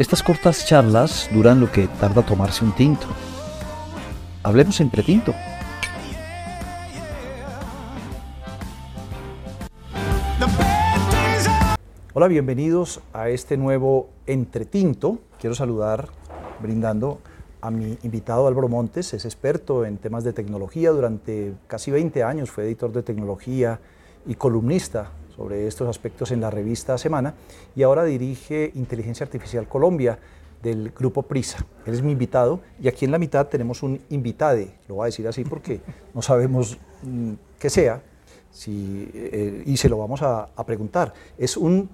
[0.00, 3.06] Estas cortas charlas duran lo que tarda tomarse un tinto.
[4.42, 5.34] Hablemos entre tinto.
[12.14, 15.18] Hola, bienvenidos a este nuevo Entretinto.
[15.38, 16.08] Quiero saludar
[16.62, 17.20] brindando
[17.60, 22.50] a mi invitado Álvaro Montes, es experto en temas de tecnología, durante casi 20 años
[22.50, 23.80] fue editor de tecnología
[24.26, 25.10] y columnista
[25.40, 27.32] sobre estos aspectos en la revista Semana
[27.74, 30.18] y ahora dirige Inteligencia Artificial Colombia
[30.62, 31.64] del grupo Prisa.
[31.86, 35.06] Él es mi invitado y aquí en la mitad tenemos un invitade, lo voy a
[35.06, 35.80] decir así porque
[36.14, 38.02] no sabemos mm, qué sea
[38.50, 41.14] si, eh, y se lo vamos a, preguntar.
[41.38, 41.88] Es un,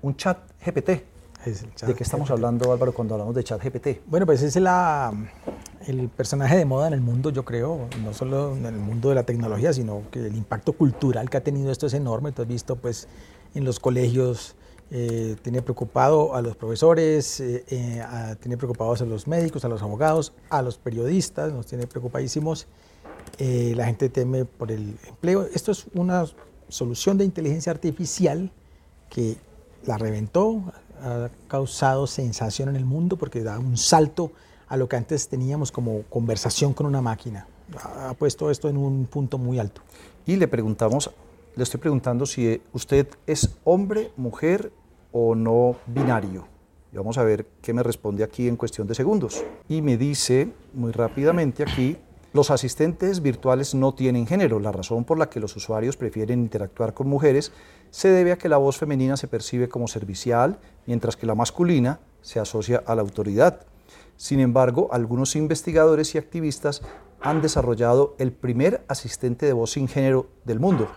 [0.00, 1.11] un chat GPT.
[1.44, 4.06] ¿De qué estamos hablando, Álvaro, cuando hablamos de chat GPT?
[4.06, 5.12] Bueno, pues es la,
[5.86, 9.16] el personaje de moda en el mundo, yo creo, no solo en el mundo de
[9.16, 12.30] la tecnología, sino que el impacto cultural que ha tenido esto es enorme.
[12.30, 13.08] Tú has visto, pues,
[13.54, 14.54] en los colegios
[14.94, 18.04] eh, tiene preocupado a los profesores, eh, eh,
[18.40, 22.66] tiene preocupados a los médicos, a los abogados, a los periodistas, nos tiene preocupadísimos.
[23.38, 25.48] la gente teme por el empleo.
[25.54, 26.24] Esto es una
[26.68, 28.52] solución de inteligencia artificial
[29.08, 29.36] que
[29.84, 30.62] la reventó,
[31.02, 34.32] ha causado sensación en el mundo porque da un salto
[34.68, 37.46] a lo que antes teníamos como conversación con una máquina.
[37.76, 39.82] Ha puesto esto en un punto muy alto.
[40.24, 41.10] Y le preguntamos,
[41.56, 44.72] le estoy preguntando si usted es hombre, mujer
[45.10, 46.46] o no binario.
[46.92, 49.42] Y vamos a ver qué me responde aquí en cuestión de segundos.
[49.68, 51.96] Y me dice muy rápidamente aquí,
[52.32, 54.58] los asistentes virtuales no tienen género.
[54.58, 57.52] La razón por la que los usuarios prefieren interactuar con mujeres
[57.90, 62.00] se debe a que la voz femenina se percibe como servicial, mientras que la masculina
[62.22, 63.66] se asocia a la autoridad.
[64.16, 66.82] Sin embargo, algunos investigadores y activistas
[67.20, 70.88] han desarrollado el primer asistente de voz sin género del mundo.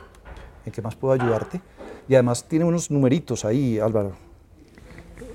[0.65, 1.61] ¿En qué más puedo ayudarte?
[2.07, 4.13] Y además tiene unos numeritos ahí, Álvaro.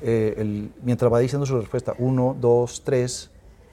[0.02, 3.30] Eh, mientras va diciendo su respuesta, uno, dos, tres.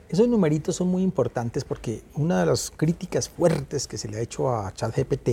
[0.10, 4.22] Esos numeritos son muy importantes porque una de las críticas fuertes que se le ha
[4.22, 5.30] hecho a ChatGPT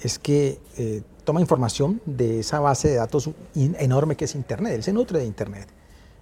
[0.00, 4.74] es que eh, toma información de esa base de datos enorme que es Internet.
[4.74, 5.68] Él se nutre de Internet.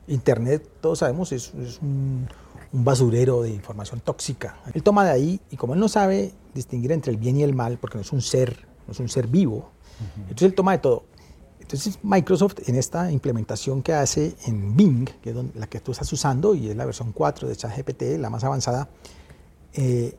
[0.08, 2.28] Internet, todos sabemos, es, un,
[2.72, 4.56] basurero de información tóxica.
[4.74, 7.54] Él toma de ahí y como él no sabe distinguir entre el bien y el
[7.54, 9.70] mal, porque no es un ser, no es un ser vivo,
[10.16, 11.04] entonces él toma de todo.
[11.62, 16.12] Entonces Microsoft en esta implementación que hace en Bing, que es la que tú estás
[16.12, 18.88] usando y es la versión 4 de ChatGPT, la más avanzada,
[19.72, 20.16] eh,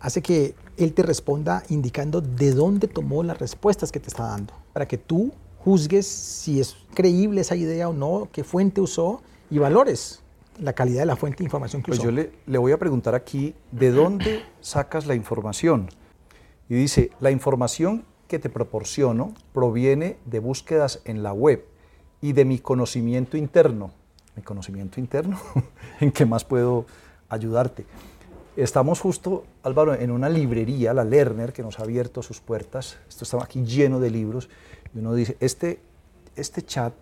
[0.00, 4.54] hace que él te responda indicando de dónde tomó las respuestas que te está dando,
[4.72, 9.20] para que tú juzgues si es creíble esa idea o no, qué fuente usó
[9.50, 10.22] y valores
[10.58, 12.08] la calidad de la fuente de información que pues usó.
[12.08, 15.90] Pues yo le, le voy a preguntar aquí, ¿de dónde sacas la información?
[16.68, 21.64] Y dice, la información que te proporciono proviene de búsquedas en la web
[22.20, 23.90] y de mi conocimiento interno.
[24.34, 25.38] ¿Mi conocimiento interno?
[26.00, 26.86] ¿En qué más puedo
[27.28, 27.86] ayudarte?
[28.56, 32.96] Estamos justo, Álvaro, en una librería, la Lerner, que nos ha abierto sus puertas.
[33.08, 34.48] Esto está aquí lleno de libros.
[34.94, 35.80] Y uno dice, este,
[36.36, 36.94] este chat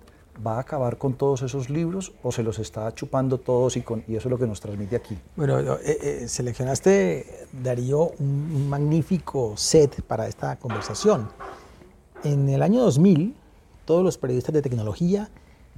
[0.44, 3.98] va a acabar con todos esos libros o se los está chupando todos y, eso
[4.08, 5.18] es lo que nos transmite aquí.
[5.36, 11.28] Bueno, eh, eh, seleccionaste, Darío, un, magnífico set para esta conversación.
[12.22, 13.34] En el año 2000,
[13.84, 15.30] todos los periodistas de tecnología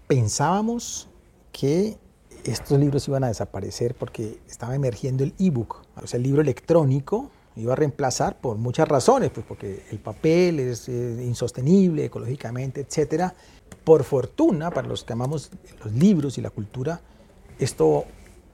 [0.06, 1.08] pensábamos
[1.52, 1.98] que
[2.44, 7.30] estos libros iban a desaparecer porque estaba emergiendo el ebook, o sea, el libro electrónico
[7.56, 13.34] iba a reemplazar por muchas razones, pues porque el papel es insostenible ecológicamente, etcétera.
[13.82, 15.50] Por fortuna, para los que amamos
[15.82, 17.00] los libros y la cultura,
[17.58, 18.04] esto,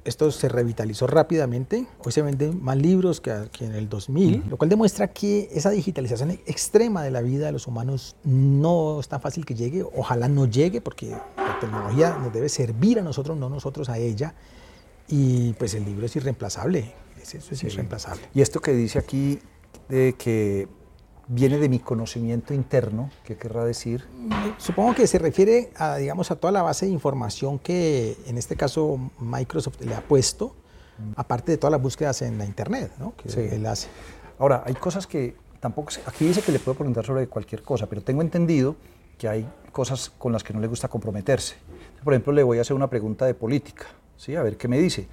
[0.05, 1.87] esto se revitalizó rápidamente.
[2.05, 6.31] Hoy se venden más libros que, en el 2000, lo cual demuestra que esa digitalización
[6.31, 9.85] extrema de la vida de los humanos no es tan fácil que llegue.
[9.97, 14.35] Ojalá no llegue, porque la tecnología nos debe servir a nosotros, no nosotros a ella.
[15.09, 17.02] Y pues el libro es irreemplazable.
[17.23, 18.23] Eso es irreemplazable.
[18.35, 19.39] Y esto que dice aquí
[19.89, 20.69] de que
[21.29, 24.05] viene de mi conocimiento interno, ¿qué querrá decir?
[24.59, 28.57] Supongo que se refiere a, digamos, a toda la base de información que en este
[28.57, 30.55] caso Microsoft le ha puesto,
[30.99, 31.13] mm.
[31.17, 33.15] aparte de todas las búsquedas en la Internet, ¿no?
[33.17, 33.89] que él hace.
[34.39, 38.03] Ahora, hay cosas que tampoco, aquí dice que le puedo preguntar sobre cualquier cosa, pero
[38.03, 38.77] tengo entendido
[39.17, 41.55] que hay cosas con las que no le gusta comprometerse.
[42.03, 43.87] Por ejemplo, le voy a hacer una pregunta de política,
[44.17, 44.35] ¿sí?
[44.35, 45.07] a ver qué me dice.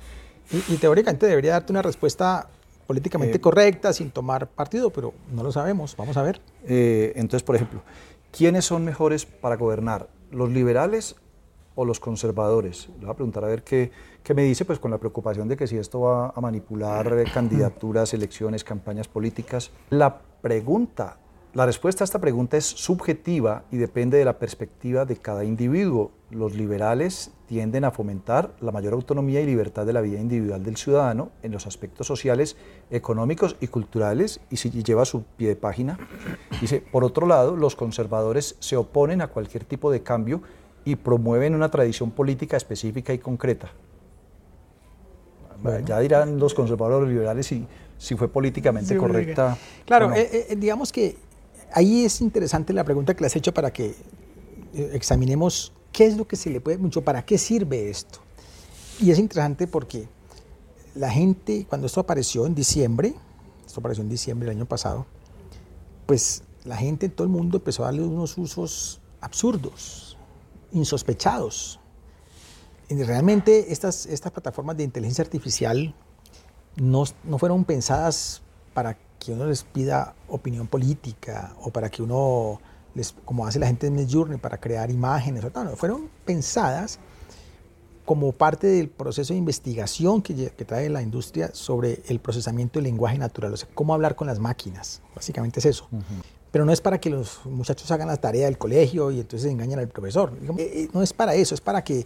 [0.52, 2.50] Y, y teóricamente debería darte una respuesta
[2.90, 5.96] políticamente eh, correcta, sin tomar partido, pero no lo sabemos.
[5.96, 6.42] Vamos a ver.
[6.66, 7.84] Eh, entonces, por ejemplo,
[8.36, 10.10] ¿quiénes son mejores para gobernar?
[10.32, 11.16] ¿Los liberales
[11.76, 12.90] o los conservadores?
[13.00, 13.92] Le voy a preguntar a ver qué,
[14.24, 18.12] qué me dice, pues con la preocupación de que si esto va a manipular candidaturas,
[18.16, 19.70] elecciones, campañas políticas.
[19.92, 21.18] La pregunta
[21.56, 26.12] La respuesta a esta pregunta es subjetiva y depende de la perspectiva de cada individuo.
[26.30, 30.78] Los liberales tienden a fomentar la mayor autonomía y libertad de la vida individual del
[30.78, 32.56] ciudadano en los aspectos sociales,
[32.92, 35.98] económicos y culturales, y si lleva su pie de página.
[36.62, 40.44] Dice, por otro lado, los conservadores se oponen a cualquier tipo de cambio
[40.86, 43.72] y promueven una tradición política específica y concreta.
[45.84, 47.66] Ya dirán los conservadores liberales si,
[47.98, 49.58] si fue políticamente correcta.
[49.86, 51.18] Claro, eh, eh, digamos que
[51.74, 53.96] ahí es interesante la pregunta que le has hecho para que
[54.74, 58.20] eh, examinemos qué es lo que se le puede mucho, para qué sirve esto.
[59.00, 60.08] Y es interesante porque
[60.96, 63.14] la gente, cuando esto apareció en diciembre,
[63.66, 65.06] esto apareció en diciembre del año pasado,
[66.06, 70.18] pues la gente en todo el mundo empezó a darle unos usos absurdos,
[70.72, 71.80] insospechados.
[72.90, 75.94] Y realmente estas, estas plataformas de inteligencia artificial
[76.76, 78.42] no, no fueron pensadas
[78.80, 82.62] para que uno les pida opinión política o para que uno,
[82.96, 85.44] les, como hace la gente en Midjourney, para crear imágenes.
[85.54, 86.98] No, no, fueron pensadas
[88.06, 92.86] como parte del proceso de investigación que, que, trae la industria sobre el procesamiento del
[92.86, 95.02] lenguaje natural, o sea, cómo hablar con las máquinas.
[95.14, 95.90] Básicamente es eso.
[96.50, 99.80] Pero no es para que los muchachos hagan la tarea del colegio y entonces engañen
[99.80, 100.32] al profesor.
[100.58, 102.06] Eh, eh, no es para eso, es para que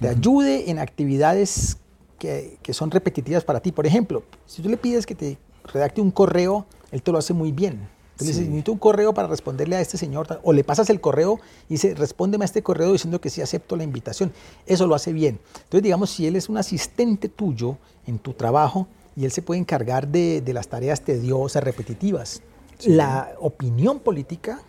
[0.00, 1.76] te ayude en actividades
[2.18, 3.72] que, que, son repetitivas para ti.
[3.72, 7.32] Por ejemplo, si tú le pides que te redacte un correo, él te lo hace
[7.32, 7.88] muy bien.
[8.12, 11.74] Entonces, necesito un correo para responderle a este señor, o le pasas el correo y
[11.74, 14.32] dice, respóndeme a este correo diciendo que sí acepto la invitación.
[14.66, 15.40] Eso lo hace bien.
[15.56, 17.76] Entonces, digamos, si él es un asistente tuyo
[18.06, 22.42] en tu trabajo y él se puede encargar de, de las tareas tediosas, repetitivas.
[22.84, 24.60] La opinión política,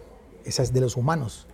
[0.43, 1.45] esa es de los humanos.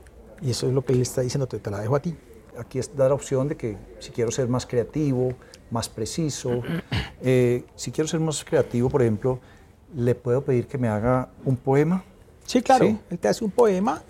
[0.41, 2.15] Y eso es lo que él está diciendo, te, te la dejo a ti.
[2.57, 5.33] Aquí es dar la opción de que si quiero ser más creativo,
[5.69, 6.61] más preciso.
[7.23, 9.39] Eh, si quiero ser más creativo, por ejemplo,
[9.95, 12.03] le puedo pedir que me haga un poema.
[12.47, 14.01] Sí, claro, él te hace un poema.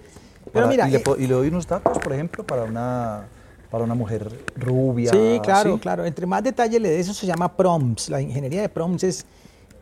[0.54, 3.28] Pero mira, y, le, y, le, doy unos datos, por ejemplo, para una,
[3.70, 5.12] para una mujer rubia.
[5.12, 6.06] Sí, claro, claro.
[6.06, 8.10] Entre más detalle le des, eso se llama prompts.
[8.10, 9.26] La ingeniería de prompts es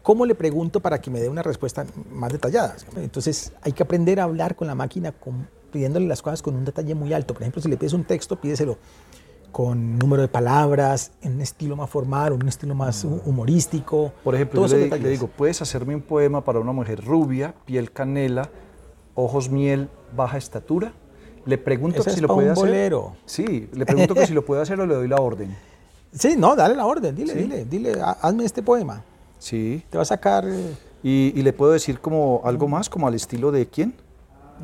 [0.02, 2.76] cómo le pregunto para que me dé una respuesta más detallada.
[2.98, 6.66] Entonces, hay que aprender a hablar con la máquina con, pidiéndole las cosas con un
[6.66, 7.34] detalle muy alto.
[7.34, 8.78] Por ejemplo, si le pides un texto, pídeselo
[9.52, 14.14] con número de palabras, en un estilo más formal, un estilo más humorístico.
[14.24, 17.92] Por ejemplo, yo le, le, digo, puedes hacerme un poema para una mujer rubia, piel
[17.92, 18.50] canela,
[19.16, 20.94] ojos miel, baja estatura.
[21.46, 22.66] Le pregunto que si lo puede un hacer.
[22.66, 23.16] Bolero.
[23.26, 25.56] Sí, le pregunto que si lo puede hacer o le doy la orden.
[26.12, 27.40] Sí, no, dale la orden, dile, ¿Sí?
[27.40, 29.04] dile, dile, hazme este poema.
[29.38, 29.84] Sí.
[29.90, 30.46] Te va a sacar.
[30.48, 30.76] Eh...
[31.02, 33.94] ¿Y, ¿Y, le puedo decir como algo más, como al estilo de quién?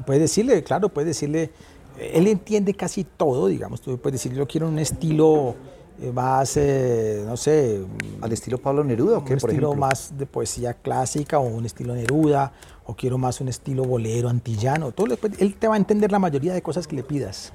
[0.06, 1.52] Puedes decirle, claro, puedes decirle
[2.00, 5.56] él entiende casi todo, digamos, tú puedes decir, yo quiero un estilo
[6.02, 7.86] eh, más, eh, no sé...
[8.22, 9.88] ¿Al estilo Pablo Neruda o qué, Un por estilo ejemplo?
[9.88, 12.52] más de poesía clásica o un estilo Neruda,
[12.86, 14.92] o quiero más un estilo bolero, antillano.
[14.92, 17.54] Todo, él te va a entender la mayoría de cosas que le pidas.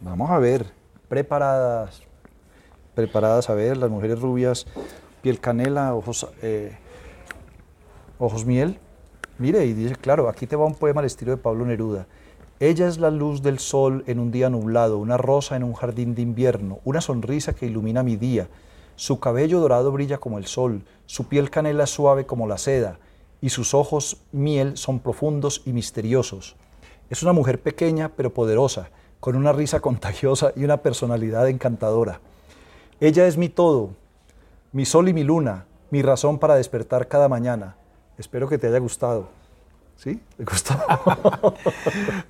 [0.00, 0.66] Vamos a ver,
[1.08, 2.02] preparadas,
[2.94, 4.66] preparadas a ver, las mujeres rubias,
[5.20, 6.76] piel canela, ojos, eh,
[8.18, 8.78] ojos miel.
[9.38, 12.06] Mire, y dice, claro, aquí te va un poema al estilo de Pablo Neruda.
[12.60, 16.14] Ella es la luz del sol en un día nublado, una rosa en un jardín
[16.14, 18.46] de invierno, una sonrisa que ilumina mi día.
[18.94, 22.98] Su cabello dorado brilla como el sol, su piel canela suave como la seda,
[23.40, 26.54] y sus ojos miel son profundos y misteriosos.
[27.10, 32.20] Es una mujer pequeña pero poderosa, con una risa contagiosa y una personalidad encantadora.
[33.00, 33.90] Ella es mi todo,
[34.70, 37.76] mi sol y mi luna, mi razón para despertar cada mañana.
[38.18, 39.28] Espero que te haya gustado.
[39.96, 40.20] ¿Sí?
[40.36, 40.74] ¿Te gustó?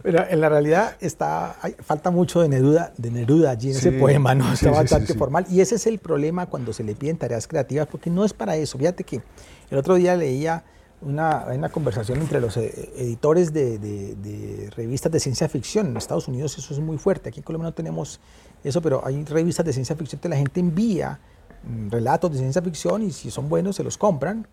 [0.02, 3.88] Pero en la realidad está, hay, falta mucho de Neruda, de Neruda allí en sí,
[3.88, 4.52] ese poema, ¿no?
[4.52, 5.46] Está sí, bastante sí, formal.
[5.48, 8.56] Y ese es el problema cuando se le piden tareas creativas, porque no es para
[8.56, 8.76] eso.
[8.76, 9.22] Fíjate que
[9.70, 10.64] el otro día leía
[11.00, 15.86] una, una conversación entre los eh, editores de, de, de, revistas de ciencia ficción.
[15.86, 17.30] En Estados Unidos eso es muy fuerte.
[17.30, 18.20] Aquí en Colombia no tenemos
[18.62, 21.20] eso, pero hay revistas de ciencia ficción que la gente envía
[21.64, 24.46] mm, relatos de ciencia ficción y si son buenos se los compran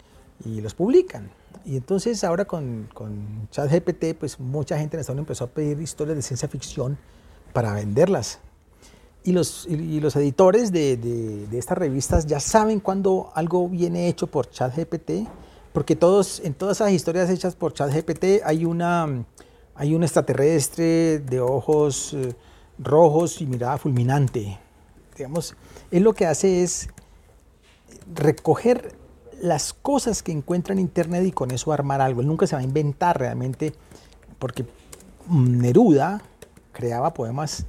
[0.46, 1.30] y los publican.
[1.66, 5.80] Y entonces ahora con, con ChatGPT, pues mucha gente en Estados Unidos empezó a pedir
[5.82, 6.98] historias de ciencia ficción
[7.54, 8.40] para venderlas.
[9.24, 14.08] Y los, y los editores de, de, de, estas revistas ya saben cuando algo viene
[14.08, 15.28] hecho por ChatGPT,
[15.74, 19.26] porque todos, en todas esas historias hechas por ChatGPT hay, una,
[19.76, 22.34] hay un extraterrestre de ojos eh,
[22.80, 24.58] rojos y mirada fulminante.
[25.18, 25.56] Digamos,
[25.92, 26.88] él lo que hace es
[28.14, 28.96] recoger
[29.42, 32.22] las cosas que encuentra en Internet y con eso armar algo.
[32.22, 33.74] Él nunca se va a inventar realmente,
[34.38, 34.66] porque
[35.30, 36.22] Neruda
[36.72, 37.66] creaba poemas,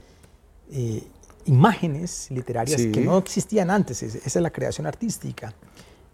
[0.70, 1.02] eh,
[1.46, 2.92] imágenes literarias sí.
[2.92, 4.02] que no existían antes.
[4.02, 5.52] Esa es la creación artística.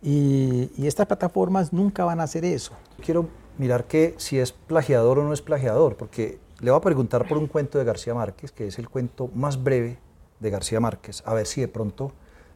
[0.02, 2.72] Y, y, estas plataformas nunca van a hacer eso.
[3.04, 7.26] Quiero mirar que si es plagiador o no es plagiador, porque le voy a preguntar
[7.26, 9.98] por un cuento de García Márquez, que es el cuento más breve
[10.40, 12.12] de García Márquez, a ver si de pronto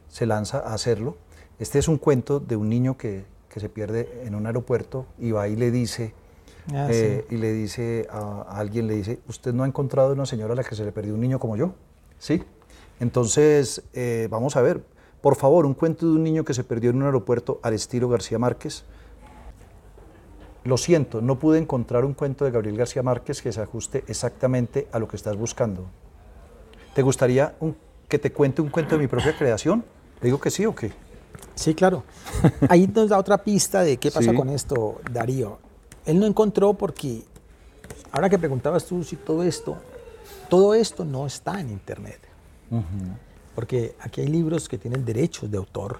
[0.07, 1.17] se lanza a hacerlo.
[1.61, 5.29] Este es un cuento de un niño que, que se pierde en un aeropuerto y
[5.29, 6.15] va y le dice,
[6.73, 10.53] ah, eh, y le dice a, alguien, le dice, ¿usted no ha encontrado una señora
[10.53, 11.75] a la que se le perdió un niño como yo?
[12.17, 12.41] Sí.
[12.99, 14.83] Entonces, eh, vamos a ver,
[15.21, 18.09] por favor, un cuento de un niño que se perdió en un aeropuerto al estilo
[18.09, 18.83] García Márquez.
[20.63, 24.87] Lo siento, no pude encontrar un cuento de Gabriel García Márquez que se ajuste exactamente
[24.91, 25.85] a lo que estás buscando.
[26.95, 27.53] ¿Te gustaría
[28.07, 29.85] que te cuente un cuento de mi propia creación?
[30.21, 30.91] ¿Le digo que sí o qué?
[31.61, 32.03] Sí, claro.
[32.69, 35.59] Ahí nos da otra pista de qué pasa con esto, Darío.
[36.07, 37.23] Él no encontró porque,
[38.11, 39.77] ahora que preguntabas tú si todo esto,
[40.49, 42.19] todo esto no está en Internet.
[43.53, 45.99] Porque aquí hay libros que tienen derechos de autor,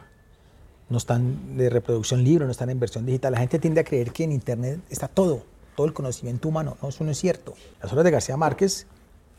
[0.90, 3.34] no están de reproducción libre, no están en versión digital.
[3.34, 5.44] La gente tiende a creer que en Internet está todo,
[5.76, 6.76] todo el conocimiento humano.
[6.82, 7.54] No, eso no es cierto.
[7.84, 8.88] Las obras de García Márquez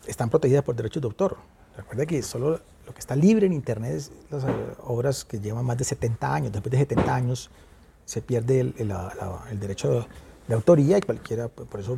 [0.06, 1.36] están protegidas por derechos de autor.
[1.76, 4.48] Recuerda que solo lo que está libre en Internet es las eh,
[4.84, 6.52] obras que llevan más de 70 años.
[6.52, 7.50] Después de 70 años
[8.04, 8.92] se pierde el,
[9.60, 10.06] derecho
[10.48, 11.96] de, autoría y cualquiera, por eso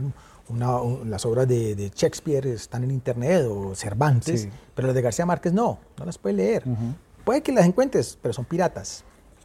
[1.05, 5.79] las obras de, Shakespeare están en Internet o Cervantes, pero las de García Márquez no,
[5.99, 6.65] no las puede leer.
[7.25, 9.05] Puede que las encuentres, pero son piratas.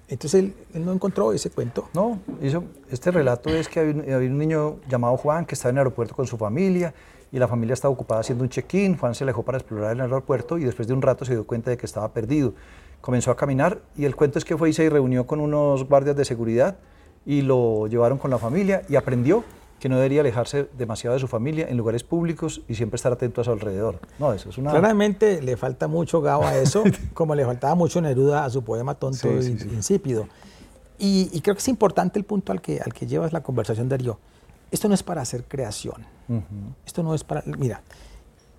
[0.10, 0.43] Entonces
[0.74, 1.88] él, no encontró ese cuento.
[1.93, 5.79] No, hizo, este relato es que había, un niño llamado Juan que estaba en el
[5.79, 6.93] aeropuerto con su familia
[7.31, 8.98] y la familia estaba ocupada haciendo un check-in.
[8.98, 11.69] Juan se alejó para explorar el aeropuerto y después de un rato se dio cuenta
[11.69, 12.53] de que estaba perdido.
[13.01, 16.15] Comenzó a caminar y el cuento es que fue y se reunió con unos guardias
[16.15, 16.77] de seguridad
[17.25, 19.43] y lo llevaron con la familia y aprendió
[19.79, 23.41] que no debería alejarse demasiado de su familia en lugares públicos y siempre estar atento
[23.41, 24.00] a su alrededor.
[24.19, 24.71] No, eso es una...
[24.71, 26.83] Claramente le falta mucho Gao a eso,
[27.13, 30.27] como le faltaba mucho Neruda a su poema tonto y insípido.
[31.01, 34.19] Y, creo que es importante el punto al que, al que llevas la conversación, Darío.
[34.71, 36.05] Esto no es para hacer creación.
[36.85, 37.43] Esto no es para...
[37.45, 37.81] Mira,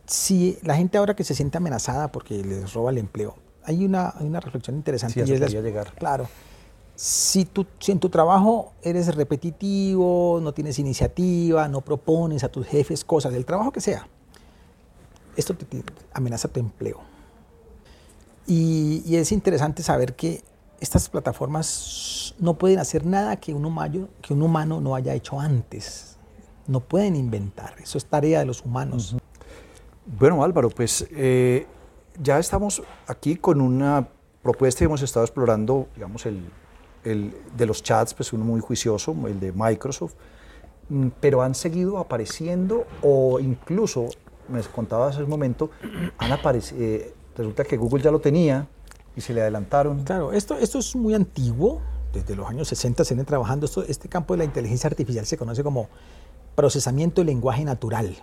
[0.07, 4.15] si la gente ahora que se siente amenazada porque les roba el empleo, hay una,
[4.21, 5.25] una reflexión interesante.
[5.25, 5.93] Sí, y es llegar.
[5.95, 6.29] Claro
[7.03, 13.07] si, tú, en tu trabajo eres repetitivo, no tienes iniciativa, no propones a tus jefes
[13.07, 14.07] cosas, del trabajo que sea,
[15.35, 17.01] esto te, amenaza tu empleo.
[18.47, 20.43] Y, es interesante saber que
[20.81, 25.39] estas plataformas no pueden hacer nada que un, humano, que un humano no haya hecho
[25.39, 26.17] antes.
[26.67, 29.17] No pueden inventar, eso es tarea de los humanos.
[30.07, 31.67] Bueno, Álvaro, pues eh,
[32.21, 34.09] ya estamos aquí con una
[34.43, 36.43] propuesta y hemos estado explorando, digamos, el,
[37.05, 40.15] el de los chats, pues uno muy juicioso, el de Microsoft,
[40.89, 44.09] mm, pero han seguido apareciendo o incluso,
[44.49, 45.71] me contaba hace un momento,
[46.19, 48.67] han aparecido, eh, resulta que Google ya lo tenía
[49.17, 50.05] y se le adelantaron.
[50.05, 51.81] Claro, esto, esto es muy antiguo,
[52.13, 55.37] desde los años 60 se viene trabajando, esto, este campo de la inteligencia artificial se
[55.37, 55.89] conoce como
[56.55, 58.17] procesamiento de lenguaje natural.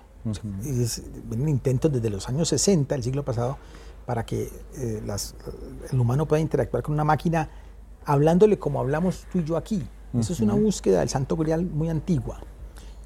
[1.24, 3.58] vienen intentos desde los años 60, el siglo pasado,
[4.06, 5.36] para que eh, las,
[5.92, 7.50] el humano pueda interactuar con una máquina
[8.06, 9.86] hablándole como hablamos tú y yo aquí.
[10.18, 12.40] Eso es una búsqueda del Santo Grial muy antigua.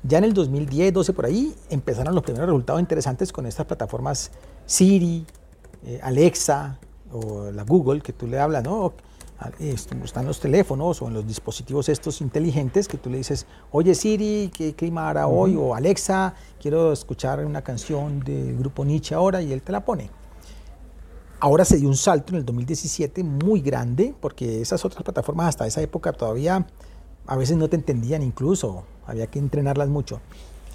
[0.04, 4.32] Ya en el 2010, 12 por ahí, empezaron los primeros resultados interesantes con estas plataformas
[4.66, 5.26] Siri,
[5.84, 6.80] eh, Alexa
[7.14, 8.94] o la Google que tú le hablas, ¿no?
[9.60, 14.52] Están los teléfonos o en los dispositivos estos inteligentes que tú le dices, oye Siri,
[14.56, 15.56] ¿qué clima hará hoy?
[15.56, 20.12] O Alexa, quiero escuchar una canción del grupo Nietzsche ahora y él te la pone.
[21.40, 25.66] Ahora se dio un salto en el 2017 muy grande, porque esas otras plataformas hasta
[25.66, 26.68] esa época todavía
[27.26, 30.22] a veces no te entendían incluso, había que entrenarlas mucho.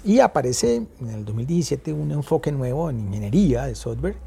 [0.03, 4.17] Y aparece en el 2017 un enfoque nuevo en ingeniería de software,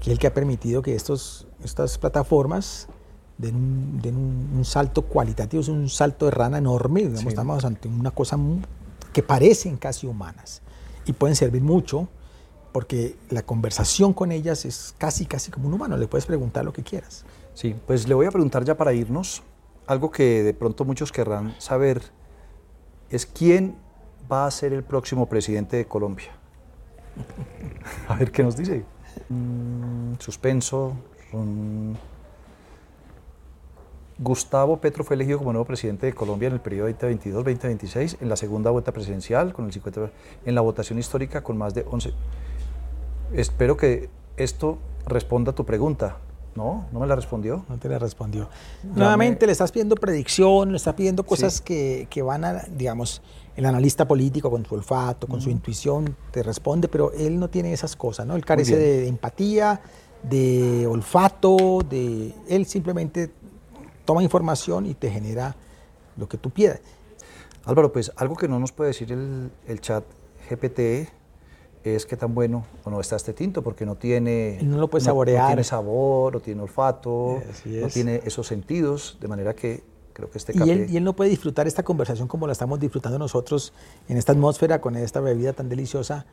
[0.00, 2.88] que es el que ha permitido que estos, estas plataformas
[3.38, 4.16] den
[4.56, 8.36] un, salto cualitativo, es un salto de rana enorme, digamos, estamos ante una cosa
[9.12, 10.60] que parecen casi humanas
[11.06, 12.08] y pueden servir mucho
[12.72, 16.72] porque la conversación con ellas es casi, casi como un humano, le puedes preguntar lo
[16.72, 17.24] que quieras.
[17.54, 19.42] Sí, pues le voy a preguntar ya para irnos,
[19.86, 22.02] algo que de pronto muchos querrán saber,
[23.10, 23.76] es quién
[24.30, 26.28] va a ser el próximo presidente de Colombia.
[28.08, 28.84] a ver qué nos dice.
[29.28, 30.94] Mm, suspenso.
[34.18, 38.36] Gustavo Petro fue elegido como nuevo presidente de Colombia en el periodo 2022-2026, en la
[38.36, 40.10] segunda vuelta presidencial, con el 50,
[40.44, 42.12] en la votación histórica con más de 11
[43.32, 46.18] espero que esto responda a tu pregunta.
[46.54, 47.64] No, no me la respondió.
[47.68, 48.48] No te la respondió.
[48.82, 53.22] Nuevamente le estás pidiendo predicción, le estás pidiendo cosas que, van a, digamos,
[53.58, 57.72] el analista político con su olfato, con su intuición, te responde, pero él no tiene
[57.72, 58.36] esas cosas, ¿no?
[58.36, 59.80] Él carece de, empatía,
[60.22, 63.32] de olfato, de él simplemente
[64.04, 65.56] toma información y te genera
[66.16, 66.78] lo que tú pidas.
[67.64, 70.04] Álvaro, pues algo que no nos puede decir el, el chat
[70.48, 71.10] GPT
[71.82, 75.04] es qué tan bueno o no está este tinto, porque no tiene, no lo puede
[75.04, 75.42] saborear.
[75.42, 79.82] No, tiene sabor, no tiene olfato, no tiene esos sentidos, de manera que
[80.18, 80.72] creo que este Y café...
[80.72, 83.72] él, y él no puede disfrutar esta conversación como la estamos disfrutando nosotros
[84.08, 86.26] en esta atmósfera con esta bebida tan deliciosa,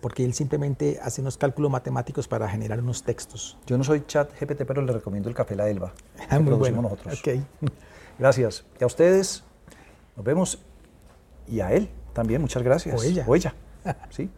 [0.00, 3.56] porque él simplemente hace unos cálculos matemáticos para generar unos textos.
[3.64, 5.92] Yo no soy chat GPT, pero le recomiendo el café La Elba.
[6.28, 6.82] Ah, muy bueno.
[6.82, 7.20] nosotros.
[7.20, 7.40] Ok.
[8.18, 8.64] Gracias.
[8.80, 9.44] Y a ustedes,
[10.16, 10.58] nos vemos.
[11.46, 13.00] Y a él también, muchas gracias.
[13.00, 13.24] O ella.
[13.26, 13.54] O ella.
[14.10, 14.28] Sí.